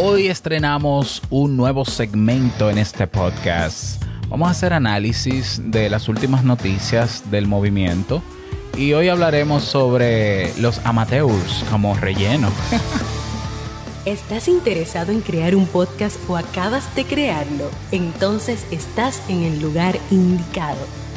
Hoy 0.00 0.28
estrenamos 0.28 1.20
un 1.28 1.56
nuevo 1.56 1.84
segmento 1.84 2.70
en 2.70 2.78
este 2.78 3.08
podcast. 3.08 4.00
Vamos 4.28 4.46
a 4.46 4.52
hacer 4.52 4.72
análisis 4.72 5.60
de 5.72 5.90
las 5.90 6.08
últimas 6.08 6.44
noticias 6.44 7.28
del 7.32 7.48
movimiento 7.48 8.22
y 8.76 8.92
hoy 8.92 9.08
hablaremos 9.08 9.64
sobre 9.64 10.56
los 10.60 10.78
amateurs 10.86 11.64
como 11.68 11.96
relleno. 11.96 12.48
¿Estás 14.04 14.46
interesado 14.46 15.10
en 15.10 15.20
crear 15.20 15.56
un 15.56 15.66
podcast 15.66 16.16
o 16.28 16.36
acabas 16.36 16.94
de 16.94 17.04
crearlo? 17.04 17.68
Entonces 17.90 18.68
estás 18.70 19.20
en 19.28 19.42
el 19.42 19.60
lugar 19.60 19.98
indicado 20.12 21.07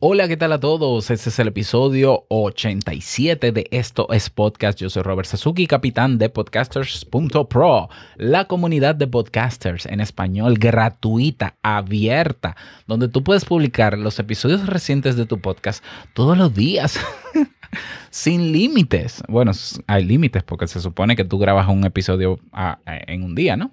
Hola, 0.00 0.28
¿qué 0.28 0.36
tal 0.36 0.52
a 0.52 0.60
todos? 0.60 1.10
Este 1.10 1.28
es 1.28 1.40
el 1.40 1.48
episodio 1.48 2.24
87 2.28 3.50
de 3.50 3.66
Esto 3.72 4.06
es 4.12 4.30
Podcast. 4.30 4.78
Yo 4.78 4.88
soy 4.90 5.02
Robert 5.02 5.28
Sasuki, 5.28 5.66
capitán 5.66 6.18
de 6.18 6.28
podcasters.pro, 6.28 7.88
la 8.16 8.44
comunidad 8.44 8.94
de 8.94 9.08
podcasters 9.08 9.86
en 9.86 9.98
español 9.98 10.54
gratuita, 10.56 11.56
abierta, 11.64 12.56
donde 12.86 13.08
tú 13.08 13.24
puedes 13.24 13.44
publicar 13.44 13.98
los 13.98 14.20
episodios 14.20 14.68
recientes 14.68 15.16
de 15.16 15.26
tu 15.26 15.40
podcast 15.40 15.84
todos 16.14 16.38
los 16.38 16.54
días. 16.54 17.00
sin 18.10 18.52
límites. 18.52 19.22
Bueno, 19.28 19.50
hay 19.88 20.04
límites 20.04 20.44
porque 20.44 20.68
se 20.68 20.80
supone 20.80 21.16
que 21.16 21.24
tú 21.24 21.38
grabas 21.38 21.68
un 21.68 21.84
episodio 21.84 22.38
en 22.84 23.24
un 23.24 23.34
día, 23.34 23.56
¿no? 23.56 23.72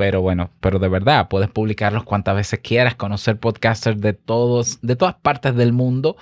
Pero 0.00 0.22
bueno, 0.22 0.48
pero 0.60 0.78
de 0.78 0.88
verdad, 0.88 1.28
puedes 1.28 1.50
publicarlos 1.50 2.04
cuantas 2.04 2.34
veces 2.34 2.60
quieras, 2.60 2.94
conocer 2.94 3.38
podcasters 3.38 4.00
de 4.00 4.14
todos, 4.14 4.78
de 4.80 4.96
todas 4.96 5.14
partes 5.16 5.54
del 5.54 5.74
mundo. 5.74 6.16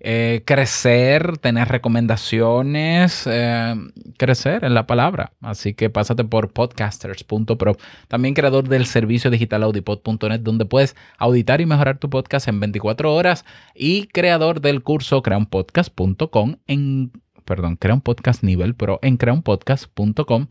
Eh, 0.00 0.42
crecer, 0.44 1.38
tener 1.38 1.68
recomendaciones, 1.68 3.26
eh, 3.26 3.74
crecer 4.18 4.64
en 4.64 4.74
la 4.74 4.86
palabra. 4.86 5.32
Así 5.40 5.72
que 5.72 5.88
pásate 5.88 6.24
por 6.24 6.52
podcasters.pro. 6.52 7.78
También 8.06 8.34
creador 8.34 8.68
del 8.68 8.84
servicio 8.84 9.30
digital 9.30 9.62
audipod.net, 9.62 10.40
donde 10.40 10.66
puedes 10.66 10.94
auditar 11.16 11.62
y 11.62 11.66
mejorar 11.66 11.96
tu 11.96 12.10
podcast 12.10 12.48
en 12.48 12.60
24 12.60 13.14
horas. 13.14 13.46
Y 13.74 14.08
creador 14.08 14.60
del 14.60 14.82
curso 14.82 15.22
creaunpodcast.com 15.22 16.56
en, 16.66 17.12
perdón, 17.46 17.76
crea 17.76 17.94
un 17.94 18.02
podcast 18.02 18.42
nivel 18.42 18.74
pro 18.74 18.98
en 19.00 19.16
creaunpodcast.com 19.16 20.48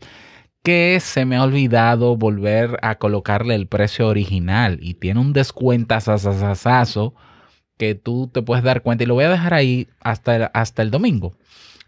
que 0.62 1.00
se 1.00 1.24
me 1.24 1.36
ha 1.36 1.42
olvidado 1.42 2.16
volver 2.16 2.78
a 2.82 2.96
colocarle 2.96 3.54
el 3.54 3.66
precio 3.66 4.08
original 4.08 4.78
y 4.80 4.94
tiene 4.94 5.20
un 5.20 5.32
descuentazazazazo 5.32 7.14
que 7.76 7.94
tú 7.94 8.30
te 8.32 8.42
puedes 8.42 8.62
dar 8.62 8.82
cuenta 8.82 9.04
y 9.04 9.06
lo 9.06 9.14
voy 9.14 9.24
a 9.24 9.30
dejar 9.30 9.54
ahí 9.54 9.88
hasta 10.00 10.36
el, 10.36 10.48
hasta 10.54 10.82
el 10.82 10.90
domingo 10.90 11.34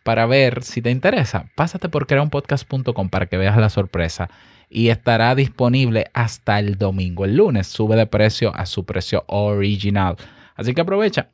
para 0.03 0.27
ver 0.27 0.64
si 0.64 0.83
te 0.83 0.91
interesa. 0.91 1.50
Pásate 1.55 1.89
por 1.89 2.06
creaunpodcast.com 2.06 3.08
para 3.08 3.27
que 3.27 3.39
veas 3.39 3.56
la 3.56 3.70
sorpresa 3.70 4.28
y 4.69 4.88
estará 4.88 5.34
disponible 5.34 6.11
hasta 6.12 6.59
el 6.59 6.77
domingo. 6.77 7.25
El 7.25 7.36
lunes 7.36 7.69
sube 7.69 7.97
de 7.97 8.06
precio 8.06 8.55
a 8.55 8.66
su 8.66 8.84
precio 8.84 9.25
original. 9.28 10.16
Así 10.56 10.75
que 10.75 10.81
aprovecha. 10.81 11.31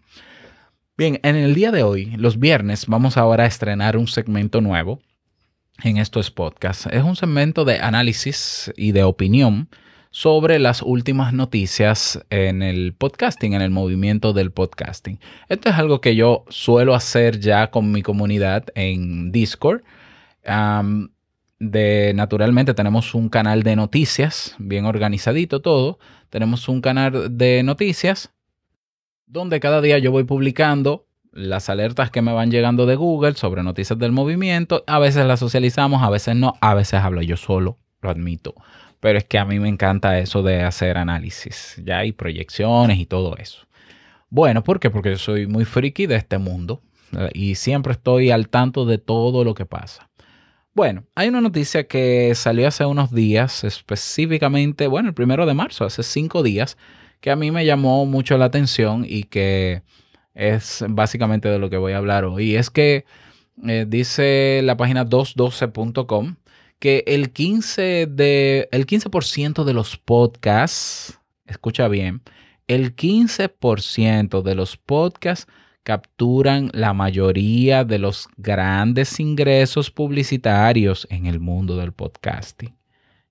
Bien, 0.97 1.19
en 1.22 1.36
el 1.36 1.54
día 1.54 1.72
de 1.72 1.82
hoy, 1.82 2.12
los 2.16 2.38
viernes, 2.38 2.86
vamos 2.86 3.16
ahora 3.16 3.44
a 3.44 3.47
estrenar 3.47 3.97
un 3.97 4.06
segmento 4.06 4.60
nuevo 4.60 5.00
en 5.82 5.96
estos 5.96 6.30
podcasts. 6.30 6.86
Es 6.91 7.02
un 7.02 7.16
segmento 7.16 7.64
de 7.64 7.78
análisis 7.78 8.72
y 8.76 8.92
de 8.92 9.04
opinión 9.04 9.68
sobre 10.10 10.58
las 10.58 10.82
últimas 10.82 11.32
noticias 11.32 12.24
en 12.30 12.62
el 12.62 12.94
podcasting, 12.94 13.54
en 13.54 13.62
el 13.62 13.70
movimiento 13.70 14.32
del 14.32 14.50
podcasting. 14.50 15.20
Esto 15.48 15.68
es 15.68 15.76
algo 15.76 16.00
que 16.00 16.16
yo 16.16 16.44
suelo 16.48 16.94
hacer 16.94 17.38
ya 17.38 17.70
con 17.70 17.92
mi 17.92 18.02
comunidad 18.02 18.64
en 18.74 19.30
Discord. 19.30 19.82
de, 21.58 22.12
naturalmente 22.14 22.74
tenemos 22.74 23.14
un 23.14 23.28
canal 23.28 23.62
de 23.62 23.76
noticias, 23.76 24.56
bien 24.58 24.84
organizadito 24.84 25.60
todo. 25.60 25.98
Tenemos 26.28 26.68
un 26.68 26.80
canal 26.80 27.36
de 27.36 27.62
noticias 27.62 28.32
donde 29.26 29.60
cada 29.60 29.80
día 29.80 29.98
yo 29.98 30.10
voy 30.10 30.24
publicando 30.24 31.06
las 31.32 31.68
alertas 31.68 32.10
que 32.10 32.22
me 32.22 32.32
van 32.32 32.50
llegando 32.50 32.86
de 32.86 32.96
Google 32.96 33.34
sobre 33.34 33.62
noticias 33.62 33.98
del 33.98 34.12
movimiento. 34.12 34.84
A 34.86 34.98
veces 34.98 35.26
las 35.26 35.41
socializamos, 35.41 36.02
a 36.02 36.10
veces 36.10 36.36
no, 36.36 36.54
a 36.60 36.74
veces 36.74 37.00
hablo 37.00 37.22
yo 37.22 37.36
solo, 37.36 37.78
lo 38.00 38.10
admito. 38.10 38.54
Pero 39.00 39.18
es 39.18 39.24
que 39.24 39.38
a 39.38 39.44
mí 39.44 39.58
me 39.58 39.68
encanta 39.68 40.18
eso 40.18 40.42
de 40.42 40.62
hacer 40.62 40.98
análisis, 40.98 41.80
ya 41.84 41.98
hay 41.98 42.12
proyecciones 42.12 42.98
y 42.98 43.06
todo 43.06 43.36
eso. 43.36 43.66
Bueno, 44.28 44.62
¿por 44.62 44.78
qué? 44.78 44.91
Porque 44.91 45.10
yo 45.10 45.18
soy 45.18 45.46
muy 45.46 45.64
friki 45.64 46.06
de 46.06 46.16
este 46.16 46.38
mundo 46.38 46.82
eh, 47.12 47.30
y 47.34 47.54
siempre 47.56 47.92
estoy 47.92 48.30
al 48.30 48.48
tanto 48.48 48.84
de 48.84 48.98
todo 48.98 49.42
lo 49.42 49.54
que 49.54 49.66
pasa. 49.66 50.10
Bueno, 50.72 51.04
hay 51.16 51.28
una 51.28 51.41
noticia 51.41 51.88
que 51.88 52.32
salió 52.36 52.68
hace 52.68 52.84
unos 52.84 53.10
días, 53.10 53.64
específicamente, 53.64 54.86
bueno, 54.86 55.08
el 55.08 55.14
primero 55.14 55.44
de 55.44 55.54
marzo, 55.54 55.84
hace 55.84 56.04
cinco 56.04 56.44
días, 56.44 56.76
que 57.20 57.32
a 57.32 57.36
mí 57.36 57.50
me 57.50 57.66
llamó 57.66 58.06
mucho 58.06 58.38
la 58.38 58.44
atención 58.44 59.04
y 59.06 59.24
que 59.24 59.82
es 60.34 60.84
básicamente 60.88 61.48
de 61.48 61.58
lo 61.58 61.70
que 61.70 61.76
voy 61.76 61.92
a 61.92 61.98
hablar 61.98 62.24
hoy. 62.24 62.52
Y 62.52 62.56
es 62.56 62.70
que 62.70 63.04
eh, 63.66 63.84
dice 63.88 64.60
la 64.64 64.76
página 64.76 65.04
212.com 65.04 66.36
que 66.78 67.04
el 67.06 67.32
15%, 67.32 68.06
de, 68.06 68.68
el 68.72 68.86
15 68.86 69.10
de 69.64 69.74
los 69.74 69.96
podcasts, 69.98 71.20
escucha 71.46 71.88
bien, 71.88 72.22
el 72.66 72.96
15% 72.96 74.42
de 74.42 74.54
los 74.54 74.76
podcasts 74.76 75.46
capturan 75.82 76.70
la 76.72 76.94
mayoría 76.94 77.84
de 77.84 77.98
los 77.98 78.28
grandes 78.36 79.18
ingresos 79.20 79.91
publicitarios 79.91 81.06
en 81.10 81.26
el 81.26 81.41
mundo 81.41 81.76
del 81.76 81.92
podcasting. 81.92 82.74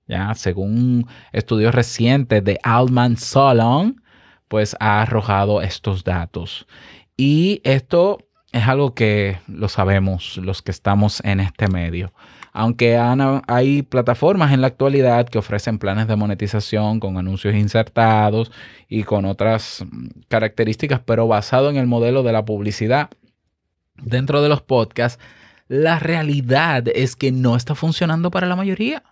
Ya, 0.07 0.33
según 0.35 1.05
estudios 1.31 1.73
recientes 1.73 2.43
de 2.43 2.59
Altman 2.63 3.17
Solon, 3.17 4.01
pues 4.49 4.75
ha 4.81 5.01
arrojado 5.01 5.61
estos 5.61 6.03
datos. 6.03 6.67
Y 7.15 7.61
esto 7.63 8.17
es 8.51 8.67
algo 8.67 8.93
que 8.93 9.39
lo 9.47 9.69
sabemos 9.69 10.37
los 10.37 10.61
que 10.61 10.71
estamos 10.71 11.21
en 11.23 11.39
este 11.39 11.67
medio. 11.67 12.11
Aunque 12.51 12.97
hay 12.97 13.83
plataformas 13.83 14.51
en 14.51 14.61
la 14.61 14.67
actualidad 14.67 15.29
que 15.29 15.37
ofrecen 15.37 15.77
planes 15.77 16.07
de 16.07 16.15
monetización 16.15 16.99
con 16.99 17.17
anuncios 17.17 17.53
insertados 17.53 18.51
y 18.87 19.03
con 19.03 19.25
otras 19.25 19.85
características, 20.27 20.99
pero 21.05 21.27
basado 21.27 21.69
en 21.69 21.77
el 21.77 21.85
modelo 21.85 22.23
de 22.23 22.33
la 22.33 22.43
publicidad 22.43 23.09
dentro 23.97 24.41
de 24.41 24.49
los 24.49 24.61
podcasts, 24.61 25.21
la 25.67 25.99
realidad 25.99 26.85
es 26.87 27.15
que 27.15 27.31
no 27.31 27.55
está 27.55 27.75
funcionando 27.75 28.31
para 28.31 28.47
la 28.47 28.55
mayoría. 28.55 29.03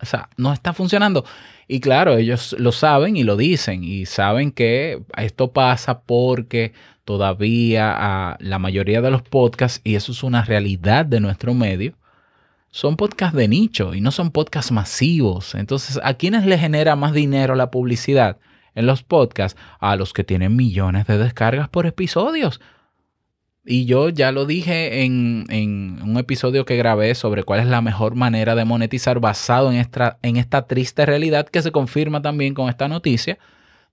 O 0.00 0.06
sea, 0.06 0.28
no 0.36 0.52
está 0.52 0.72
funcionando. 0.72 1.24
Y 1.68 1.80
claro, 1.80 2.16
ellos 2.16 2.54
lo 2.58 2.72
saben 2.72 3.16
y 3.16 3.24
lo 3.24 3.36
dicen 3.36 3.82
y 3.82 4.06
saben 4.06 4.52
que 4.52 5.02
esto 5.16 5.52
pasa 5.52 6.00
porque 6.00 6.72
todavía 7.04 7.94
a 7.96 8.36
la 8.40 8.58
mayoría 8.58 9.00
de 9.00 9.10
los 9.10 9.22
podcasts, 9.22 9.80
y 9.84 9.94
eso 9.94 10.12
es 10.12 10.22
una 10.22 10.44
realidad 10.44 11.06
de 11.06 11.20
nuestro 11.20 11.54
medio, 11.54 11.94
son 12.70 12.96
podcasts 12.96 13.36
de 13.36 13.48
nicho 13.48 13.94
y 13.94 14.00
no 14.00 14.10
son 14.10 14.30
podcasts 14.30 14.70
masivos. 14.70 15.54
Entonces, 15.54 15.98
¿a 16.02 16.14
quiénes 16.14 16.44
le 16.44 16.58
genera 16.58 16.94
más 16.94 17.12
dinero 17.14 17.54
la 17.54 17.70
publicidad 17.70 18.36
en 18.74 18.86
los 18.86 19.02
podcasts? 19.02 19.58
A 19.80 19.96
los 19.96 20.12
que 20.12 20.24
tienen 20.24 20.56
millones 20.56 21.06
de 21.06 21.16
descargas 21.16 21.68
por 21.68 21.86
episodios. 21.86 22.60
Y 23.68 23.84
yo 23.84 24.10
ya 24.10 24.30
lo 24.30 24.46
dije 24.46 25.02
en, 25.02 25.44
un 26.02 26.16
episodio 26.18 26.64
que 26.64 26.76
grabé 26.76 27.16
sobre 27.16 27.42
cuál 27.42 27.58
es 27.60 27.66
la 27.66 27.82
mejor 27.82 28.14
manera 28.14 28.54
de 28.54 28.64
monetizar 28.64 29.18
basado 29.18 29.72
en 29.72 29.78
esta, 29.78 30.18
en 30.22 30.36
esta 30.36 30.68
triste 30.68 31.04
realidad 31.04 31.48
que 31.48 31.62
se 31.62 31.72
confirma 31.72 32.22
también 32.22 32.54
con 32.54 32.68
esta 32.68 32.86
noticia 32.86 33.38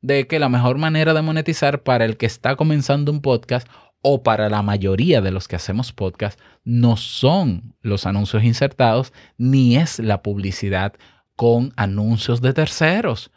de 0.01 0.27
que 0.27 0.37
la 0.37 0.49
mejor 0.49 0.77
manera 0.77 1.15
de 1.15 1.23
monetizar 1.23 1.81
para 1.81 2.05
el 2.05 2.17
que 2.17 2.27
está 2.27 2.55
comenzando 2.55 3.11
un 3.11 3.21
podcast 3.21 3.67
o 4.03 4.21
para 4.21 4.47
la 4.49 4.61
mayoría 4.61 5.21
de 5.21 5.31
los 5.31 5.47
que 5.47 5.55
hacemos 5.55 5.91
podcast 5.91 6.39
no 6.63 6.95
son 6.95 7.73
los 7.81 8.05
anuncios 8.05 8.43
insertados 8.43 9.11
ni 9.37 9.77
es 9.77 9.97
la 9.97 10.21
publicidad 10.21 10.93
con 11.35 11.73
anuncios 11.77 12.41
de 12.41 12.53
terceros. 12.53 13.31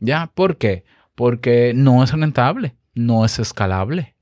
¿Ya? 0.00 0.30
¿Por 0.34 0.58
qué? 0.58 0.84
Porque 1.14 1.72
no 1.74 2.04
es 2.04 2.12
rentable, 2.12 2.74
no 2.94 3.24
es 3.24 3.38
escalable. 3.38 4.15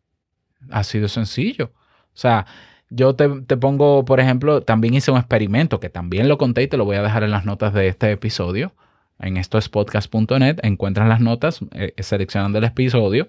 Ha 0.70 0.84
sido 0.84 1.08
sencillo. 1.08 1.72
O 1.74 2.16
sea, 2.16 2.46
yo 2.90 3.14
te, 3.14 3.28
te, 3.42 3.56
pongo, 3.56 4.04
por 4.04 4.20
ejemplo, 4.20 4.62
también 4.62 4.94
hice 4.94 5.10
un 5.10 5.18
experimento 5.18 5.80
que 5.80 5.88
también 5.90 6.28
lo 6.28 6.38
conté 6.38 6.62
y 6.62 6.68
te 6.68 6.76
lo 6.76 6.84
voy 6.84 6.96
a 6.96 7.02
dejar 7.02 7.24
en 7.24 7.30
las 7.30 7.44
notas 7.44 7.72
de 7.74 7.88
este 7.88 8.10
episodio. 8.12 8.72
En 9.18 9.36
esto 9.36 9.58
es 9.58 9.68
podcast.net, 9.68 10.58
encuentras 10.62 11.08
las 11.08 11.20
notas 11.20 11.60
eh, 11.72 11.94
seleccionando 11.98 12.58
el 12.58 12.64
episodio, 12.64 13.28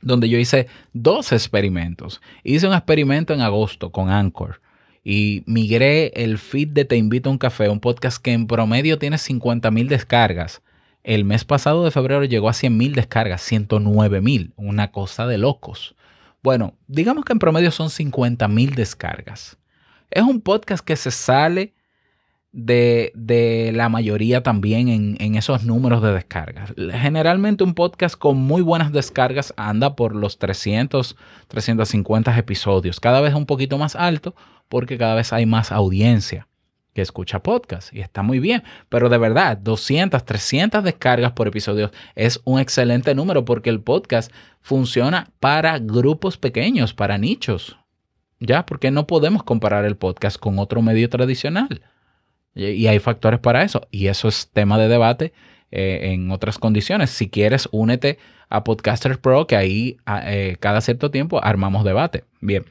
donde 0.00 0.28
yo 0.28 0.38
hice 0.38 0.66
dos 0.92 1.32
experimentos. 1.32 2.20
Hice 2.42 2.66
un 2.66 2.74
experimento 2.74 3.32
en 3.34 3.40
agosto 3.40 3.92
con 3.92 4.10
Anchor 4.10 4.60
y 5.04 5.44
migré 5.46 6.08
el 6.16 6.38
feed 6.38 6.68
de 6.68 6.86
Te 6.86 6.96
Invito 6.96 7.28
a 7.28 7.32
un 7.32 7.38
Café, 7.38 7.68
un 7.68 7.80
podcast 7.80 8.20
que 8.22 8.32
en 8.32 8.46
promedio 8.46 8.98
tiene 8.98 9.18
50 9.18 9.70
mil 9.70 9.88
descargas. 9.88 10.62
El 11.02 11.26
mes 11.26 11.44
pasado 11.44 11.84
de 11.84 11.90
febrero 11.90 12.24
llegó 12.24 12.48
a 12.48 12.54
100 12.54 12.76
mil 12.76 12.94
descargas, 12.94 13.42
109 13.42 14.22
mil, 14.22 14.54
una 14.56 14.90
cosa 14.90 15.26
de 15.26 15.36
locos. 15.36 15.94
Bueno, 16.44 16.74
digamos 16.88 17.24
que 17.24 17.32
en 17.32 17.38
promedio 17.38 17.70
son 17.70 17.88
50 17.88 18.48
mil 18.48 18.74
descargas. 18.74 19.56
Es 20.10 20.22
un 20.22 20.42
podcast 20.42 20.84
que 20.84 20.94
se 20.94 21.10
sale 21.10 21.72
de, 22.52 23.72
la 23.74 23.88
mayoría 23.88 24.42
también 24.42 24.88
en, 24.88 25.16
en, 25.20 25.36
esos 25.36 25.64
números 25.64 26.02
de 26.02 26.12
descargas. 26.12 26.74
Generalmente 26.76 27.64
un 27.64 27.72
podcast 27.72 28.14
con 28.14 28.36
muy 28.36 28.60
buenas 28.60 28.92
descargas 28.92 29.54
anda 29.56 29.96
por 29.96 30.14
los 30.14 30.38
300, 30.38 31.16
350 31.48 32.36
episodios, 32.36 33.00
cada 33.00 33.22
vez 33.22 33.32
un 33.32 33.46
poquito 33.46 33.78
más 33.78 33.96
alto 33.96 34.34
porque 34.68 34.98
cada 34.98 35.14
vez 35.14 35.32
hay 35.32 35.46
más 35.46 35.72
audiencia 35.72 36.46
que 36.94 37.02
escucha 37.02 37.42
podcast 37.42 37.92
y 37.92 38.00
está 38.00 38.22
muy 38.22 38.38
bien. 38.38 38.62
Pero 38.88 39.08
de 39.08 39.18
verdad, 39.18 39.58
200, 39.58 40.24
300 40.24 40.82
descargas 40.82 41.32
por 41.32 41.48
episodio 41.48 41.90
es 42.14 42.40
un 42.44 42.60
excelente 42.60 43.14
número 43.14 43.44
porque 43.44 43.68
el 43.70 43.80
podcast 43.80 44.32
funciona 44.60 45.30
para 45.40 45.78
grupos 45.78 46.38
pequeños, 46.38 46.94
para 46.94 47.18
nichos. 47.18 47.76
¿Ya? 48.40 48.64
Porque 48.66 48.90
no 48.90 49.06
podemos 49.06 49.42
comparar 49.42 49.84
el 49.84 49.96
podcast 49.96 50.38
con 50.38 50.58
otro 50.58 50.82
medio 50.82 51.08
tradicional. 51.08 51.82
Y 52.54 52.86
hay 52.86 52.98
factores 53.00 53.40
para 53.40 53.62
eso. 53.62 53.86
Y 53.90 54.06
eso 54.06 54.28
es 54.28 54.48
tema 54.52 54.78
de 54.78 54.88
debate 54.88 55.32
eh, 55.70 56.12
en 56.12 56.30
otras 56.30 56.58
condiciones. 56.58 57.10
Si 57.10 57.28
quieres, 57.28 57.68
únete 57.72 58.18
a 58.48 58.62
Podcasters 58.62 59.18
Pro, 59.18 59.46
que 59.46 59.56
ahí 59.56 59.96
eh, 60.06 60.56
cada 60.60 60.80
cierto 60.80 61.10
tiempo 61.10 61.42
armamos 61.42 61.84
debate. 61.84 62.24
Bien. 62.40 62.64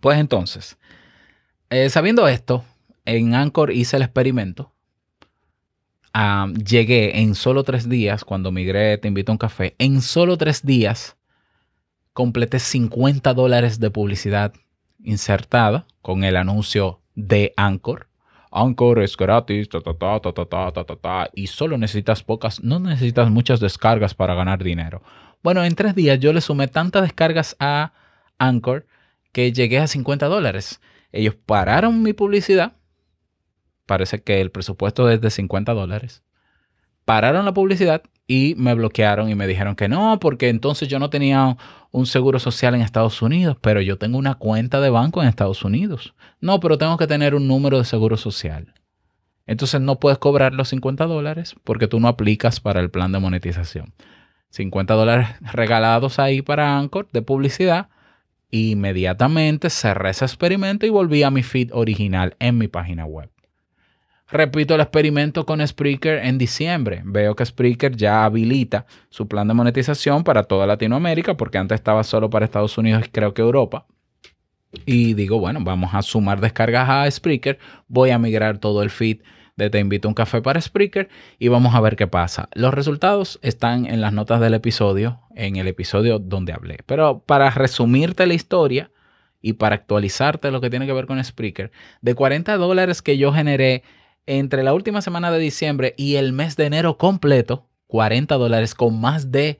Pues 0.00 0.18
entonces, 0.18 0.78
eh, 1.70 1.90
sabiendo 1.90 2.26
esto, 2.26 2.64
en 3.08 3.34
Anchor 3.34 3.72
hice 3.72 3.96
el 3.96 4.02
experimento. 4.02 4.72
Llegué 6.64 7.20
en 7.20 7.34
solo 7.34 7.62
tres 7.62 7.88
días, 7.88 8.24
cuando 8.24 8.50
migré, 8.50 8.98
te 8.98 9.08
invito 9.08 9.32
a 9.32 9.34
un 9.34 9.38
café, 9.38 9.74
en 9.78 10.02
solo 10.02 10.36
tres 10.36 10.64
días 10.64 11.16
completé 12.12 12.58
50 12.58 13.32
dólares 13.34 13.78
de 13.78 13.90
publicidad 13.90 14.52
insertada 15.02 15.86
con 16.02 16.24
el 16.24 16.36
anuncio 16.36 17.00
de 17.14 17.54
Anchor. 17.56 18.08
Anchor 18.50 19.00
es 19.00 19.16
gratis, 19.16 19.68
ta, 19.68 19.80
ta, 19.80 20.84
ta, 20.84 21.30
y 21.34 21.46
solo 21.46 21.78
necesitas 21.78 22.24
pocas, 22.24 22.62
no 22.62 22.80
necesitas 22.80 23.30
muchas 23.30 23.60
descargas 23.60 24.14
para 24.14 24.34
ganar 24.34 24.64
dinero. 24.64 25.02
Bueno, 25.42 25.62
en 25.62 25.74
tres 25.76 25.94
días 25.94 26.18
yo 26.18 26.32
le 26.32 26.40
sumé 26.40 26.66
tantas 26.66 27.02
descargas 27.02 27.56
a 27.60 27.92
Anchor 28.38 28.86
que 29.32 29.52
llegué 29.52 29.78
a 29.78 29.86
50 29.86 30.26
dólares. 30.26 30.80
Ellos 31.12 31.36
pararon 31.46 32.02
mi 32.02 32.12
publicidad 32.12 32.77
parece 33.88 34.22
que 34.22 34.40
el 34.40 34.52
presupuesto 34.52 35.10
es 35.10 35.20
de 35.20 35.30
50 35.30 35.74
dólares. 35.74 36.22
Pararon 37.04 37.46
la 37.46 37.54
publicidad 37.54 38.02
y 38.26 38.54
me 38.58 38.74
bloquearon 38.74 39.30
y 39.30 39.34
me 39.34 39.46
dijeron 39.46 39.74
que 39.74 39.88
no, 39.88 40.20
porque 40.20 40.50
entonces 40.50 40.88
yo 40.88 40.98
no 40.98 41.08
tenía 41.08 41.56
un 41.90 42.04
seguro 42.04 42.38
social 42.38 42.74
en 42.74 42.82
Estados 42.82 43.22
Unidos, 43.22 43.56
pero 43.62 43.80
yo 43.80 43.96
tengo 43.96 44.18
una 44.18 44.34
cuenta 44.34 44.82
de 44.82 44.90
banco 44.90 45.22
en 45.22 45.28
Estados 45.28 45.64
Unidos. 45.64 46.14
No, 46.40 46.60
pero 46.60 46.76
tengo 46.76 46.98
que 46.98 47.06
tener 47.06 47.34
un 47.34 47.48
número 47.48 47.78
de 47.78 47.86
seguro 47.86 48.18
social. 48.18 48.74
Entonces 49.46 49.80
no 49.80 49.98
puedes 49.98 50.18
cobrar 50.18 50.52
los 50.52 50.68
50 50.68 51.06
dólares 51.06 51.56
porque 51.64 51.88
tú 51.88 51.98
no 51.98 52.08
aplicas 52.08 52.60
para 52.60 52.80
el 52.80 52.90
plan 52.90 53.10
de 53.10 53.20
monetización. 53.20 53.94
50 54.50 54.92
dólares 54.92 55.28
regalados 55.40 56.18
ahí 56.18 56.42
para 56.42 56.78
Anchor 56.78 57.08
de 57.10 57.22
publicidad. 57.22 57.88
Inmediatamente 58.50 59.70
cerré 59.70 60.10
ese 60.10 60.26
experimento 60.26 60.84
y 60.84 60.90
volví 60.90 61.22
a 61.22 61.30
mi 61.30 61.42
feed 61.42 61.70
original 61.72 62.36
en 62.38 62.58
mi 62.58 62.68
página 62.68 63.06
web. 63.06 63.30
Repito 64.30 64.74
el 64.74 64.82
experimento 64.82 65.46
con 65.46 65.66
Spreaker 65.66 66.18
en 66.24 66.36
diciembre. 66.36 67.00
Veo 67.04 67.34
que 67.34 67.46
Spreaker 67.46 67.96
ya 67.96 68.24
habilita 68.24 68.84
su 69.08 69.26
plan 69.26 69.48
de 69.48 69.54
monetización 69.54 70.22
para 70.22 70.44
toda 70.44 70.66
Latinoamérica, 70.66 71.36
porque 71.36 71.56
antes 71.56 71.76
estaba 71.76 72.04
solo 72.04 72.28
para 72.28 72.44
Estados 72.44 72.76
Unidos 72.76 73.04
y 73.06 73.10
creo 73.10 73.32
que 73.32 73.40
Europa. 73.40 73.86
Y 74.84 75.14
digo, 75.14 75.40
bueno, 75.40 75.60
vamos 75.62 75.94
a 75.94 76.02
sumar 76.02 76.40
descargas 76.40 76.88
a 76.90 77.10
Spreaker. 77.10 77.58
Voy 77.88 78.10
a 78.10 78.18
migrar 78.18 78.58
todo 78.58 78.82
el 78.82 78.90
feed 78.90 79.20
de 79.56 79.70
Te 79.70 79.80
invito 79.80 80.06
a 80.06 80.10
un 80.10 80.14
café 80.14 80.40
para 80.40 80.60
Spreaker 80.60 81.08
y 81.38 81.48
vamos 81.48 81.74
a 81.74 81.80
ver 81.80 81.96
qué 81.96 82.06
pasa. 82.06 82.48
Los 82.54 82.72
resultados 82.72 83.40
están 83.42 83.86
en 83.86 84.00
las 84.00 84.12
notas 84.12 84.40
del 84.40 84.54
episodio, 84.54 85.20
en 85.34 85.56
el 85.56 85.66
episodio 85.66 86.18
donde 86.18 86.52
hablé. 86.52 86.78
Pero 86.86 87.20
para 87.20 87.50
resumirte 87.50 88.26
la 88.26 88.34
historia 88.34 88.92
y 89.40 89.54
para 89.54 89.74
actualizarte 89.74 90.50
lo 90.50 90.60
que 90.60 90.70
tiene 90.70 90.86
que 90.86 90.92
ver 90.92 91.06
con 91.06 91.22
Spreaker, 91.22 91.72
de 92.02 92.14
40 92.14 92.56
dólares 92.56 93.02
que 93.02 93.18
yo 93.18 93.32
generé 93.32 93.82
entre 94.28 94.62
la 94.62 94.74
última 94.74 95.00
semana 95.00 95.30
de 95.30 95.38
diciembre 95.38 95.94
y 95.96 96.16
el 96.16 96.34
mes 96.34 96.54
de 96.54 96.66
enero 96.66 96.98
completo, 96.98 97.66
40 97.86 98.34
dólares 98.34 98.74
con 98.74 99.00
más 99.00 99.32
de, 99.32 99.58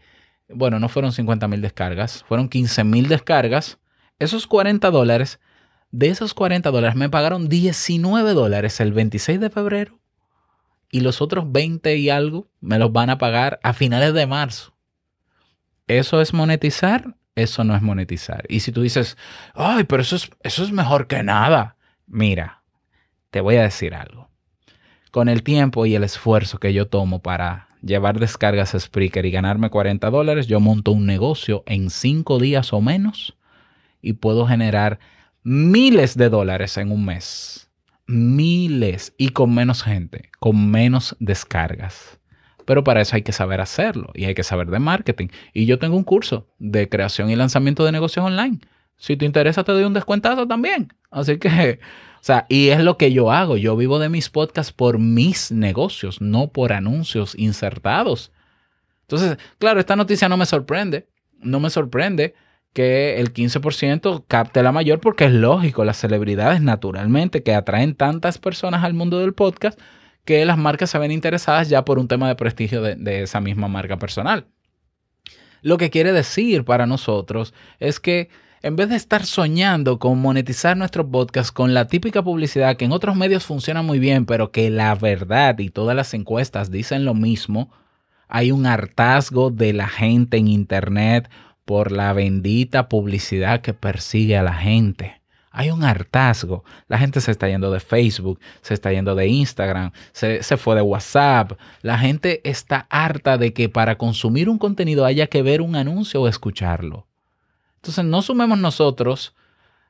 bueno, 0.51 0.79
no 0.79 0.91
fueron 0.91 1.13
50 1.13 1.49
mil 1.49 1.63
descargas, 1.63 2.23
fueron 2.29 2.51
15 2.51 2.85
mil 2.85 3.09
descargas. 3.09 3.79
Esos 4.19 4.47
40 4.47 4.91
dólares, 4.91 5.41
de 5.91 6.09
esos 6.09 6.35
40 6.35 6.71
dólares 6.71 6.97
me 6.97 7.09
pagaron 7.09 7.49
19 7.49 8.35
dólares 8.35 8.79
el 8.81 8.93
26 8.93 9.41
de 9.41 9.49
febrero 9.49 10.01
y 10.91 11.01
los 11.01 11.23
otros 11.23 11.51
20 11.51 11.97
y 11.97 12.11
algo 12.11 12.51
me 12.61 12.79
los 12.79 12.93
van 12.93 13.09
a 13.09 13.17
pagar 13.17 13.61
a 13.63 13.73
finales 13.73 14.13
de 14.13 14.27
marzo. 14.27 14.75
¿Eso 15.87 16.21
es 16.21 16.35
monetizar? 16.35 17.17
Eso 17.35 17.65
no 17.65 17.75
es 17.75 17.81
monetizar. 17.81 18.45
Y 18.51 18.61
si 18.61 18.73
tú 18.73 18.83
dices, 18.83 19.17
ay, 19.55 19.85
pero 19.85 20.03
eso 20.03 20.17
es, 20.17 20.31
eso 20.43 20.63
es 20.63 20.73
mejor 20.73 21.07
que 21.07 21.23
nada. 21.23 21.77
Mira, 22.07 22.65
te 23.31 23.41
voy 23.41 23.57
a 23.57 23.63
decir 23.63 23.95
algo 23.95 24.28
con 25.11 25.29
el 25.29 25.43
tiempo 25.43 25.87
y 25.87 25.95
el 25.95 26.05
esfuerzo 26.05 26.59
que 26.59 26.73
yo 26.73 26.87
tomo 26.87 27.21
para 27.21 27.69
llevar 27.83 28.19
descargas 28.19 28.75
a 28.75 28.81
Spreaker 28.81 29.25
y 29.27 29.31
ganarme 29.31 29.71
40 29.71 30.11
dólares, 30.11 30.47
yo 30.47 30.61
monto 30.61 30.93
un 30.93 31.07
negocio 31.07 31.63
en 31.67 31.91
5 31.91 32.39
días 32.39 32.73
o 32.73 32.81
menos 32.81 33.37
y 34.03 34.15
puedo 34.15 34.47
generar 34.47 34.99
miles 35.43 36.17
de 36.17 36.29
dólares 36.29 36.77
en 36.77 36.93
un 36.93 37.05
mes. 37.05 37.71
Miles 38.07 39.13
y 39.19 39.31
con 39.31 39.55
menos 39.55 39.83
gente, 39.83 40.31
con 40.39 40.71
menos 40.71 41.17
descargas. 41.21 42.19
Pero 42.65 42.85
para 42.85 43.01
eso 43.01 43.17
hay 43.17 43.23
que 43.23 43.33
saber 43.33 43.61
hacerlo 43.61 44.11
y 44.15 44.25
hay 44.25 44.35
que 44.35 44.43
saber 44.43 44.69
de 44.69 44.79
marketing. 44.79 45.29
Y 45.53 45.67
yo 45.67 45.79
tengo 45.79 45.97
un 45.97 46.05
curso 46.05 46.47
de 46.59 46.89
creación 46.89 47.31
y 47.31 47.37
lanzamiento 47.37 47.85
de 47.85 47.93
negocios 47.93 48.25
online. 48.25 48.61
Si 48.97 49.17
te 49.17 49.25
interesa, 49.25 49.65
te 49.65 49.73
doy 49.73 49.85
un 49.85 49.95
descuentado 49.95 50.47
también. 50.47 50.93
Así 51.11 51.39
que 51.39 51.81
y 52.49 52.69
es 52.69 52.81
lo 52.81 52.97
que 52.97 53.13
yo 53.13 53.31
hago. 53.31 53.57
Yo 53.57 53.77
vivo 53.77 53.99
de 53.99 54.09
mis 54.09 54.29
podcasts 54.31 54.73
por 54.73 54.99
mis 54.99 55.51
negocios, 55.51 56.21
no 56.21 56.49
por 56.49 56.73
anuncios 56.73 57.35
insertados. 57.37 58.33
Entonces, 59.03 59.39
claro, 59.59 59.81
esta 59.81 59.97
noticia 59.97 60.29
no 60.29 60.37
me 60.37 60.47
sorprende. 60.47 61.09
No 61.41 61.61
me 61.61 61.71
sorprende 61.71 62.35
que 62.73 63.19
el 63.19 63.33
15% 63.33 64.25
capte 64.29 64.63
la 64.63 64.73
mayor 64.73 65.01
porque 65.01 65.25
es 65.25 65.33
lógico, 65.33 65.85
las 65.85 65.97
celebridades 65.97 66.61
naturalmente 66.61 67.43
que 67.43 67.55
atraen 67.55 67.95
tantas 67.95 68.39
personas 68.39 68.85
al 68.85 68.95
mundo 68.95 69.19
del 69.19 69.35
podcast 69.35 69.79
que 70.25 70.45
las 70.45 70.59
marcas 70.59 70.91
se 70.91 70.99
ven 70.99 71.11
interesadas 71.11 71.71
ya 71.71 71.85
por 71.85 71.99
un 71.99 72.09
tema 72.09 72.29
de 72.29 72.35
prestigio 72.35 72.83
de 72.83 73.23
esa 73.23 73.41
misma 73.41 73.67
marca 73.69 73.99
personal. 73.99 74.47
Lo 75.63 75.79
que 75.79 75.91
quiere 75.91 76.13
decir 76.13 76.65
para 76.65 76.87
nosotros 76.87 77.55
es 77.79 77.99
que 77.99 78.29
en 78.63 78.77
vez 78.77 78.89
de 78.89 78.97
estar 78.97 79.25
soñando 79.25 79.99
con 79.99 80.19
monetizar 80.19 80.77
nuestro 80.77 81.09
podcast 81.09 81.53
con 81.53 81.75
la 81.75 81.87
típica 81.87 82.23
publicidad 82.23 82.77
que 82.77 82.87
en 82.87 82.93
otros 82.93 83.17
medios 83.17 83.45
funciona 83.45 83.83
muy 83.83 83.99
bien, 83.99 84.27
pero 84.27 84.51
que 84.51 84.71
la 84.71 84.95
verdad 84.95 85.59
y 85.59 85.71
todas 85.71 85.95
las 85.95 86.13
encuestas 86.15 86.71
dicen 86.71 87.05
lo 87.05 87.15
mismo, 87.15 87.71
hay 88.27 88.51
un 88.51 88.67
hartazgo 88.67 89.51
de 89.51 89.73
la 89.73 89.89
gente 89.89 90.37
en 90.37 90.49
Internet 90.49 91.31
por 91.65 91.93
la 91.93 92.13
bendita 92.13 92.89
publicidad 92.89 93.61
que 93.61 93.75
persigue 93.75 94.37
a 94.37 94.43
la 94.43 94.55
gente. 94.55 95.21
Hay 95.51 95.71
un 95.71 95.83
hartazgo. 95.83 96.63
La 96.89 96.99
gente 96.99 97.21
se 97.21 97.31
está 97.31 97.49
yendo 97.49 97.73
de 97.73 97.81
Facebook, 97.81 98.39
se 98.61 98.75
está 98.75 98.93
yendo 98.93 99.15
de 99.15 99.29
Instagram, 99.29 99.93
se, 100.13 100.43
se, 100.43 100.57
fue 100.57 100.77
de 100.77 100.83
WhatsApp. 100.83 101.53
La 101.83 101.99
gente 101.99 102.49
está 102.49 102.87
harta 102.91 103.39
de 103.39 103.53
que 103.53 103.69
para 103.69 103.99
consumir 103.99 104.49
un 104.49 104.59
contenido 104.59 105.05
haya 105.05 105.27
que 105.27 105.43
ver 105.43 105.61
un 105.61 105.75
anuncio 105.75 106.23
o 106.23 106.29
escucharlo. 106.29 107.08
Entonces 107.79 108.05
no 108.05 108.23
sumemos 108.23 108.59
nosotros, 108.59 109.35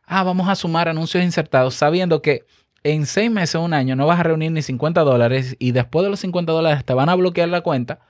ah, 0.04 0.22
vamos 0.22 0.48
a 0.48 0.54
sumar 0.54 0.88
anuncios 0.88 1.24
insertados 1.24 1.74
sabiendo 1.74 2.22
que 2.22 2.44
en 2.84 3.06
seis 3.06 3.30
meses 3.30 3.56
o 3.56 3.62
un 3.62 3.74
año 3.74 3.96
no 3.96 4.06
vas 4.06 4.20
a 4.20 4.22
reunir 4.22 4.52
ni 4.52 4.62
50 4.62 5.00
dólares 5.02 5.56
y 5.58 5.72
después 5.72 6.04
de 6.04 6.10
los 6.10 6.20
50 6.20 6.52
dólares 6.52 6.84
te 6.84 6.94
van 6.94 7.08
a 7.08 7.14
bloquear 7.14 7.48
la 7.48 7.62
cuenta 7.62 8.00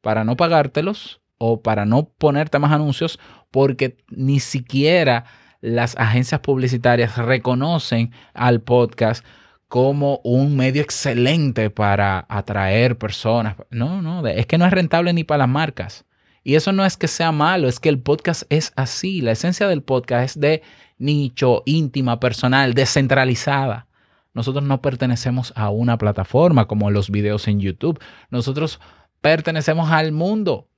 para 0.00 0.24
no 0.24 0.36
pagártelos 0.36 1.20
o 1.38 1.62
para 1.62 1.86
no 1.86 2.08
ponerte 2.08 2.58
más 2.58 2.72
anuncios 2.72 3.18
porque 3.50 3.96
ni 4.08 4.40
siquiera 4.40 5.24
las 5.60 5.96
agencias 5.96 6.40
publicitarias 6.40 7.16
reconocen 7.16 8.12
al 8.34 8.60
podcast 8.60 9.24
como 9.68 10.20
un 10.24 10.56
medio 10.56 10.82
excelente 10.82 11.70
para 11.70 12.26
atraer 12.28 12.96
personas. 12.96 13.56
No, 13.70 14.02
no, 14.02 14.26
es 14.26 14.46
que 14.46 14.58
no 14.58 14.66
es 14.66 14.72
rentable 14.72 15.12
ni 15.12 15.24
para 15.24 15.38
las 15.38 15.48
marcas. 15.48 16.04
Y 16.44 16.54
eso 16.54 16.72
no 16.72 16.84
es 16.84 16.96
que 16.96 17.08
sea 17.08 17.32
malo, 17.32 17.68
es 17.68 17.80
que 17.80 17.88
el 17.88 17.98
podcast 17.98 18.44
es 18.48 18.72
así. 18.76 19.20
La 19.20 19.32
esencia 19.32 19.68
del 19.68 19.82
podcast 19.82 20.24
es 20.24 20.40
de 20.40 20.62
nicho, 20.98 21.62
íntima, 21.66 22.20
personal, 22.20 22.74
descentralizada. 22.74 23.86
Nosotros 24.34 24.64
no 24.64 24.80
pertenecemos 24.80 25.52
a 25.56 25.70
una 25.70 25.98
plataforma 25.98 26.66
como 26.66 26.90
los 26.90 27.10
videos 27.10 27.48
en 27.48 27.60
YouTube. 27.60 28.00
Nosotros 28.30 28.80
pertenecemos 29.20 29.90
al 29.90 30.12
mundo. 30.12 30.68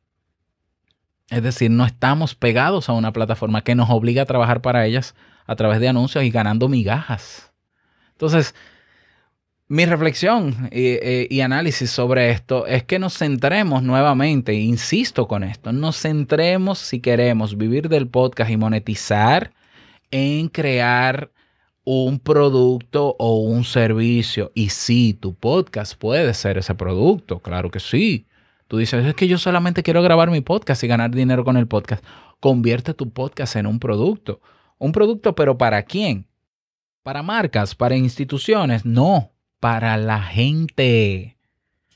Es 1.29 1.43
decir, 1.43 1.71
no 1.71 1.85
estamos 1.85 2.35
pegados 2.35 2.89
a 2.89 2.93
una 2.93 3.13
plataforma 3.13 3.63
que 3.63 3.75
nos 3.75 3.91
obliga 3.91 4.23
a 4.23 4.27
trabajar 4.27 4.63
para 4.63 4.87
ellas 4.87 5.15
a 5.47 5.57
través 5.57 5.79
de 5.81 5.89
anuncios 5.89 6.25
y 6.25 6.31
ganando 6.31 6.69
migajas. 6.69 7.53
Entonces, 8.13 8.55
mi 9.71 9.87
reflexión 9.87 10.69
y, 10.73 11.41
análisis 11.43 11.93
sobre 11.93 12.31
esto 12.31 12.67
es 12.67 12.83
que 12.83 12.99
nos 12.99 13.17
centremos 13.17 13.85
nuevamente, 13.85 14.53
insisto 14.53 15.29
con 15.29 15.45
esto, 15.45 15.73
nos 15.73 15.97
centremos 15.97 16.81
si 16.81 16.99
queremos 16.99 17.57
vivir 17.57 17.89
del 17.89 18.09
podcast 18.09 18.51
y 18.51 18.57
monetizar 18.57 19.53
en 20.11 20.49
crear 20.49 21.31
un 21.85 22.19
producto 22.19 23.15
o 23.21 23.43
un 23.43 23.63
servicio. 23.63 24.51
Y 24.57 24.71
sí, 24.71 25.15
tu 25.15 25.35
podcast 25.35 25.95
puede 25.95 26.35
ser 26.35 26.59
ese 26.59 26.75
producto, 26.75 27.39
claro 27.39 27.71
que 27.71 27.79
sí. 27.79 28.27
Tú 28.67 28.77
dices, 28.77 29.07
es 29.07 29.15
que 29.15 29.29
yo 29.29 29.39
solamente 29.39 29.85
quiero 29.85 30.03
grabar 30.03 30.33
mi 30.33 30.41
podcast 30.41 30.83
y 30.83 30.89
ganar 30.89 31.13
dinero 31.13 31.45
con 31.45 31.57
el 31.57 31.69
podcast. 31.69 32.05
Convierte 32.41 32.93
tu 32.93 33.11
podcast 33.11 33.55
en 33.55 33.69
un 33.69 33.79
producto. 33.79 34.41
Un 34.79 34.91
producto, 34.91 35.37
pero 35.37 35.57
¿para 35.57 35.85
quién? 35.85 36.27
¿Para 37.05 37.23
marcas? 37.23 37.77
¿Para 37.77 37.95
instituciones? 37.95 38.85
No 38.85 39.31
para 39.61 39.97
la 39.99 40.23
gente. 40.23 41.37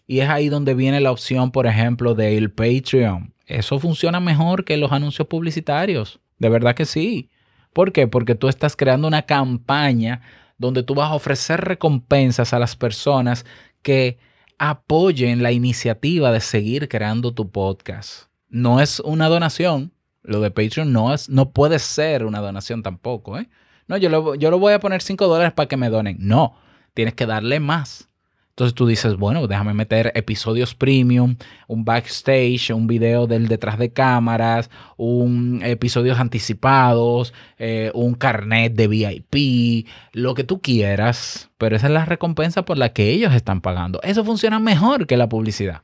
Y 0.07 0.21
es 0.21 0.29
ahí 0.29 0.49
donde 0.49 0.75
viene 0.75 1.01
la 1.01 1.11
opción, 1.11 1.51
por 1.51 1.67
ejemplo, 1.67 2.15
del 2.15 2.51
Patreon. 2.51 3.33
Eso 3.47 3.79
funciona 3.79 4.21
mejor 4.21 4.65
que 4.65 4.77
los 4.77 4.93
anuncios 4.93 5.27
publicitarios. 5.29 6.21
De 6.39 6.49
verdad 6.49 6.75
que 6.75 6.85
sí. 6.85 7.31
¿Por 7.73 7.93
qué? 7.93 8.07
Porque 8.07 8.35
tú 8.35 8.49
estás 8.49 8.77
creando 8.77 9.09
una 9.09 9.23
campaña 9.23 10.21
donde 10.59 10.83
tú 10.83 10.95
vas 10.95 11.11
a 11.11 11.15
ofrecer 11.15 11.63
recompensas 11.63 12.53
a 12.53 12.59
las 12.59 12.77
personas 12.77 13.45
que 13.83 14.19
apoyen 14.59 15.43
la 15.43 15.53
iniciativa 15.53 16.31
de 16.33 16.41
seguir 16.41 16.89
creando 16.89 17.35
tu 17.35 17.51
podcast. 17.51 18.29
No 18.49 18.81
es 18.81 19.01
una 19.01 19.29
donación. 19.29 19.93
Lo 20.23 20.41
de 20.41 20.51
Patreon 20.51 20.93
no, 20.93 21.13
es, 21.13 21.29
no 21.29 21.51
puede 21.51 21.79
ser 21.79 22.25
una 22.25 22.41
donación 22.41 22.83
tampoco. 22.83 23.39
¿eh? 23.39 23.49
No, 23.89 23.97
yo 23.97 24.09
lo, 24.09 24.35
yo 24.37 24.51
lo 24.51 24.59
voy 24.59 24.73
a 24.73 24.81
poner 24.81 25.03
5 25.03 25.27
dólares 25.27 25.53
para 25.53 25.69
que 25.69 25.77
me 25.77 25.91
donen. 25.91 26.17
No, 26.21 26.57
tienes 26.95 27.15
que 27.15 27.27
darle 27.27 27.61
más. 27.61 28.09
Entonces 28.55 28.75
tú 28.75 28.87
dices, 28.87 29.17
bueno, 29.17 29.49
déjame 29.49 29.75
meter 29.75 30.13
episodios 30.15 30.77
premium, 30.77 31.35
un 31.67 31.85
backstage, 31.85 32.71
un 32.71 32.87
video 32.87 33.27
del 33.27 33.49
detrás 33.49 33.81
de 33.81 33.93
cámaras, 33.93 34.71
un 34.97 35.61
episodios 35.65 36.21
anticipados, 36.21 37.35
eh, 37.59 37.91
un 37.95 38.15
carnet 38.15 38.73
de 38.75 38.87
VIP, 38.87 39.89
lo 40.13 40.35
que 40.35 40.45
tú 40.45 40.61
quieras, 40.61 41.51
pero 41.59 41.75
esa 41.75 41.89
es 41.89 41.93
la 41.93 42.05
recompensa 42.05 42.65
por 42.65 42.79
la 42.79 42.93
que 42.93 43.11
ellos 43.11 43.35
están 43.35 43.61
pagando. 43.61 44.01
Eso 44.05 44.25
funciona 44.25 44.61
mejor 44.61 45.09
que 45.09 45.17
la 45.17 45.29
publicidad 45.29 45.83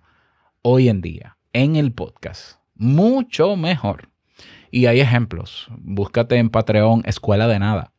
hoy 0.63 0.89
en 0.89 1.01
día 1.01 1.39
en 1.53 1.75
el 1.75 1.93
podcast. 1.93 2.59
Mucho 2.77 3.57
mejor. 3.57 4.11
Y 4.71 4.87
hay 4.87 5.01
ejemplos. 5.01 5.69
Búscate 5.77 6.37
en 6.37 6.51
Patreon 6.51 7.03
Escuela 7.05 7.49
de 7.49 7.59
Nada. 7.59 7.93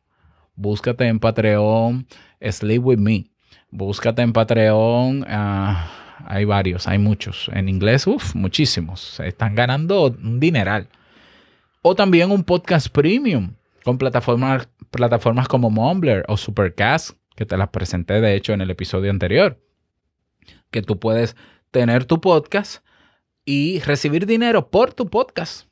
Búscate 0.54 1.06
en 1.06 1.18
Patreon 1.18 2.06
Sleep 2.50 2.84
With 2.84 2.98
Me. 2.98 3.26
Búscate 3.70 4.22
en 4.22 4.32
Patreon. 4.32 5.24
Ah, 5.28 5.90
hay 6.26 6.44
varios, 6.44 6.86
hay 6.86 6.98
muchos. 6.98 7.50
En 7.52 7.68
inglés, 7.68 8.06
uff, 8.06 8.34
muchísimos. 8.34 9.00
Se 9.00 9.28
están 9.28 9.54
ganando 9.54 10.06
un 10.06 10.40
dineral. 10.40 10.88
O 11.82 11.94
también 11.94 12.30
un 12.30 12.44
podcast 12.44 12.88
premium 12.88 13.54
con 13.84 13.98
plataformas, 13.98 14.68
plataformas 14.90 15.48
como 15.48 15.70
Mumbler 15.70 16.24
o 16.28 16.36
Supercast, 16.36 17.16
que 17.34 17.46
te 17.46 17.56
las 17.56 17.70
presenté 17.70 18.20
de 18.20 18.34
hecho 18.34 18.52
en 18.52 18.60
el 18.60 18.70
episodio 18.70 19.10
anterior. 19.10 19.58
Que 20.70 20.82
tú 20.82 20.98
puedes 20.98 21.36
tener 21.70 22.04
tu 22.04 22.20
podcast 22.20 22.84
y 23.44 23.80
recibir 23.80 24.26
dinero 24.26 24.70
por 24.70 24.92
tu 24.92 25.08
podcast. 25.08 25.66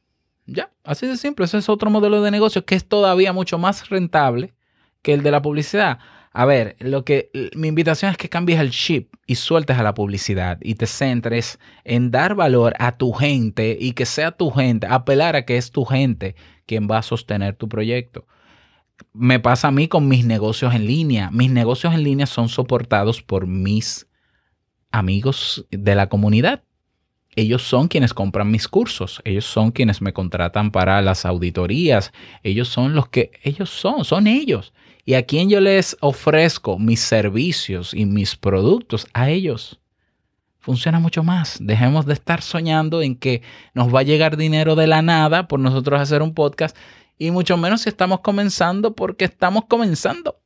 Ya, 0.47 0.73
así 0.83 1.07
de 1.07 1.17
simple. 1.17 1.45
Ese 1.45 1.59
es 1.59 1.69
otro 1.69 1.91
modelo 1.91 2.23
de 2.23 2.31
negocio 2.31 2.65
que 2.65 2.75
es 2.75 2.89
todavía 2.89 3.33
mucho 3.33 3.59
más 3.59 3.89
rentable 3.89 4.55
que 5.03 5.13
el 5.13 5.23
de 5.23 5.31
la 5.31 5.43
publicidad. 5.43 5.99
A 6.33 6.45
ver, 6.45 6.77
lo 6.79 7.05
que 7.05 7.31
mi 7.57 7.69
invitación 7.69 8.13
es 8.13 8.17
que 8.17 8.29
cambies 8.29 8.61
el 8.61 8.71
chip 8.71 9.15
y 9.27 9.35
sueltes 9.35 9.77
a 9.79 9.83
la 9.83 9.95
publicidad 9.95 10.59
y 10.63 10.77
te 10.77 10.87
centres 10.87 11.59
en 11.85 12.13
dar 12.13 12.37
valor 12.37 12.75
a 12.79 12.97
tu 12.97 13.13
gente 13.13 13.77
y 13.81 13.93
que 13.93 14.07
sea 14.07 14.31
tu 14.31 14.51
gente, 14.51 14.87
apelar 14.87 15.35
a 15.35 15.45
que 15.45 15.57
es 15.57 15.73
tu 15.73 15.85
gente 15.85 16.37
quien 16.67 16.87
va 16.89 16.99
a 16.99 17.03
sostener 17.03 17.57
tu 17.57 17.69
proyecto. 17.69 18.27
Me 19.13 19.41
pasa 19.41 19.69
a 19.69 19.73
mí 19.73 19.89
con 19.89 20.07
mis 20.07 20.25
negocios 20.25 20.73
en 20.75 20.87
línea. 20.87 21.31
Mis 21.33 21.51
negocios 21.51 21.95
en 21.95 22.05
línea 22.05 22.27
son 22.27 22.49
soportados 22.49 23.23
por 23.23 23.47
mis 23.49 24.07
amigos 24.93 25.67
de 25.71 25.95
la 25.97 26.09
comunidad. 26.09 26.63
Ellos 27.37 27.63
son 27.63 27.89
quienes 27.89 28.13
compran 28.13 28.51
mis 28.51 28.67
cursos, 28.67 29.23
ellos 29.25 29.45
son 29.45 29.71
quienes 29.71 30.03
me 30.03 30.13
contratan 30.13 30.73
para 30.73 31.01
las 31.01 31.25
auditorías, 31.25 32.13
ellos 32.43 32.69
son 32.69 32.95
los 32.95 33.09
que 33.09 33.31
ellos 33.45 33.71
son, 33.71 34.05
son 34.05 34.27
ellos. 34.27 34.73
¿Y 35.11 35.15
a 35.15 35.25
quién 35.25 35.51
yo 35.51 35.59
les 35.59 35.97
ofrezco 35.99 36.79
mis 36.79 37.01
servicios 37.01 37.95
y 37.95 38.07
mis 38.07 38.37
productos? 38.37 39.09
A 39.13 39.29
ellos. 39.29 39.81
Funciona 40.61 41.01
mucho 41.01 41.25
más. 41.25 41.59
Dejemos 41.61 42.07
de 42.07 42.13
estar 42.13 42.43
soñando 42.43 43.03
en 43.03 43.17
que 43.17 43.43
nos 43.75 43.93
va 43.93 43.99
a 43.99 44.05
llegar 44.05 44.37
dinero 44.37 44.77
de 44.77 44.87
la 44.87 45.03
nada 45.03 45.49
por 45.49 45.59
nosotros 45.59 46.01
hacer 46.01 46.23
un 46.23 46.33
podcast 46.33 46.77
y 47.19 47.33
mucho 47.33 47.57
menos 47.57 47.81
si 47.81 47.89
estamos 47.89 48.21
comenzando 48.21 48.95
porque 48.95 49.25
estamos 49.25 49.65
comenzando. 49.65 50.39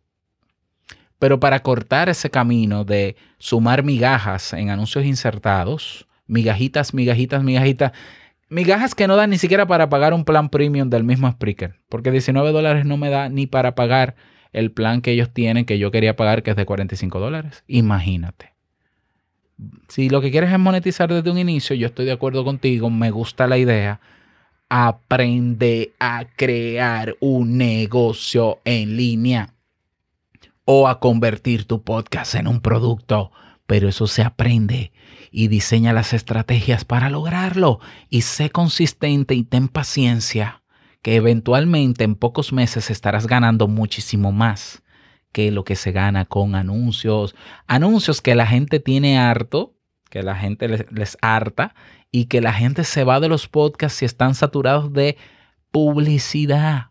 Pero 1.18 1.38
para 1.38 1.60
cortar 1.60 2.08
ese 2.08 2.30
camino 2.30 2.86
de 2.86 3.16
sumar 3.36 3.82
migajas 3.82 4.54
en 4.54 4.70
anuncios 4.70 5.04
insertados, 5.04 6.06
migajitas, 6.26 6.94
migajitas, 6.94 7.42
migajitas, 7.42 7.92
migajas 8.48 8.94
que 8.94 9.08
no 9.08 9.16
dan 9.16 9.28
ni 9.28 9.36
siquiera 9.36 9.66
para 9.66 9.90
pagar 9.90 10.14
un 10.14 10.24
plan 10.24 10.48
premium 10.48 10.88
del 10.88 11.04
mismo 11.04 11.30
Spreaker, 11.30 11.80
porque 11.90 12.10
19 12.10 12.50
dólares 12.50 12.86
no 12.86 12.96
me 12.96 13.10
da 13.10 13.28
ni 13.28 13.46
para 13.46 13.74
pagar 13.74 14.16
el 14.54 14.70
plan 14.70 15.02
que 15.02 15.10
ellos 15.10 15.30
tienen 15.32 15.66
que 15.66 15.78
yo 15.78 15.90
quería 15.90 16.16
pagar, 16.16 16.42
que 16.42 16.50
es 16.50 16.56
de 16.56 16.64
45 16.64 17.20
dólares. 17.20 17.64
Imagínate. 17.66 18.54
Si 19.88 20.08
lo 20.08 20.20
que 20.20 20.30
quieres 20.30 20.52
es 20.52 20.58
monetizar 20.58 21.12
desde 21.12 21.30
un 21.30 21.38
inicio, 21.38 21.76
yo 21.76 21.86
estoy 21.86 22.06
de 22.06 22.12
acuerdo 22.12 22.44
contigo, 22.44 22.88
me 22.90 23.10
gusta 23.10 23.46
la 23.46 23.58
idea. 23.58 24.00
Aprende 24.68 25.92
a 26.00 26.24
crear 26.36 27.16
un 27.20 27.58
negocio 27.58 28.60
en 28.64 28.96
línea 28.96 29.50
o 30.64 30.88
a 30.88 30.98
convertir 30.98 31.66
tu 31.66 31.82
podcast 31.82 32.34
en 32.34 32.48
un 32.48 32.60
producto, 32.60 33.30
pero 33.66 33.88
eso 33.88 34.06
se 34.06 34.22
aprende 34.22 34.92
y 35.30 35.48
diseña 35.48 35.92
las 35.92 36.12
estrategias 36.12 36.84
para 36.84 37.10
lograrlo 37.10 37.80
y 38.08 38.22
sé 38.22 38.50
consistente 38.50 39.34
y 39.34 39.44
ten 39.44 39.68
paciencia 39.68 40.63
que 41.04 41.16
eventualmente 41.16 42.02
en 42.02 42.14
pocos 42.14 42.54
meses 42.54 42.88
estarás 42.88 43.26
ganando 43.26 43.68
muchísimo 43.68 44.32
más 44.32 44.82
que 45.32 45.50
lo 45.50 45.62
que 45.62 45.76
se 45.76 45.92
gana 45.92 46.24
con 46.24 46.54
anuncios. 46.54 47.34
Anuncios 47.66 48.22
que 48.22 48.34
la 48.34 48.46
gente 48.46 48.80
tiene 48.80 49.18
harto, 49.18 49.74
que 50.08 50.22
la 50.22 50.34
gente 50.34 50.66
les, 50.66 51.18
harta 51.20 51.74
y 52.10 52.24
que 52.24 52.40
la 52.40 52.54
gente 52.54 52.84
se 52.84 53.04
va 53.04 53.20
de 53.20 53.28
los 53.28 53.48
podcasts 53.48 53.98
si 53.98 54.06
están 54.06 54.34
saturados 54.34 54.94
de 54.94 55.18
publicidad. 55.70 56.86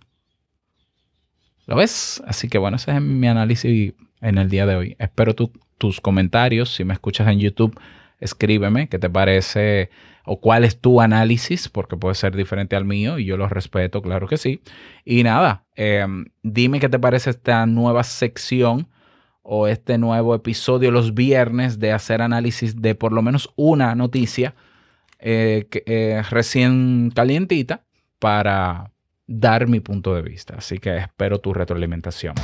¿Lo 1.66 1.76
ves? 1.76 2.22
Así 2.28 2.50
que 2.50 2.60
bueno, 2.60 2.78
ese 2.78 2.92
es 2.92 3.02
mi 3.02 3.28
análisis 3.28 3.96
en 4.22 4.38
el 4.38 4.48
día 4.48 4.68
de 4.68 4.76
hoy. 4.76 4.96
Espero 5.00 5.34
tus 5.34 6.00
comentarios. 6.00 6.76
Si 6.76 6.84
me 6.84 6.94
escuchas 6.94 7.28
en 7.30 7.40
YouTube, 7.40 7.76
escríbeme 8.20 8.90
qué 8.90 9.00
te 9.00 9.10
parece 9.10 9.90
o 10.26 10.40
cuál 10.40 10.64
es 10.64 10.80
tu 10.80 11.02
análisis, 11.02 11.70
porque 11.70 11.98
puede 11.98 12.16
ser 12.16 12.36
diferente 12.36 12.76
al 12.76 12.86
mío 12.86 13.20
y 13.20 13.26
yo 13.26 13.38
lo 13.38 13.48
respeto, 13.50 14.02
claro 14.02 14.28
que 14.28 14.38
sí. 14.38 14.62
Y 15.04 15.24
nada, 15.24 15.66
em, 15.76 16.26
dime 16.44 16.80
qué 16.80 16.90
te 16.90 17.00
parece 17.00 17.30
esta 17.30 17.66
nueva 17.66 18.04
sección 18.04 18.88
o 19.42 19.68
este 19.68 19.98
nuevo 19.98 20.34
episodio 20.34 20.92
los 20.92 21.14
viernes 21.14 21.80
de 21.80 21.92
hacer 21.92 22.22
análisis 22.22 22.82
de 22.82 22.96
por 22.96 23.12
lo 23.12 23.22
menos 23.22 23.52
una 23.56 23.94
noticia 23.94 24.56
eh, 25.20 25.68
eh, 25.86 26.22
recién 26.30 27.12
calientita 27.14 27.84
para 28.20 28.92
dar 29.28 29.68
mi 29.68 29.80
punto 29.80 30.16
de 30.16 30.22
vista. 30.22 30.56
Así 30.58 30.80
que 30.80 30.98
espero 30.98 31.40
tu 31.40 31.54
retroalimentación. 31.54 32.36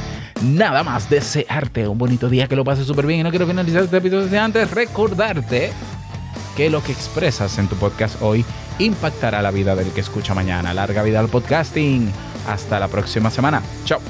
Nada 0.43 0.83
más, 0.83 1.09
desearte 1.09 1.87
un 1.87 1.97
bonito 1.97 2.29
día, 2.29 2.47
que 2.47 2.55
lo 2.55 2.63
pases 2.63 2.85
súper 2.85 3.05
bien 3.05 3.21
y 3.21 3.23
no 3.23 3.29
quiero 3.29 3.47
finalizar 3.47 3.83
este 3.83 3.97
episodio 3.97 4.41
antes 4.41 4.71
recordarte 4.71 5.71
que 6.59 6.69
lo 6.69 6.83
que 6.83 6.91
expresas 6.91 7.57
en 7.57 7.69
tu 7.69 7.77
podcast 7.77 8.21
hoy 8.21 8.43
impactará 8.79 9.41
la 9.41 9.49
vida 9.49 9.77
del 9.77 9.93
que 9.93 10.01
escucha 10.01 10.33
mañana. 10.33 10.73
Larga 10.73 11.03
vida 11.03 11.21
al 11.21 11.29
podcasting. 11.29 12.11
Hasta 12.49 12.81
la 12.81 12.89
próxima 12.89 13.29
semana. 13.29 13.63
Chao. 13.85 14.01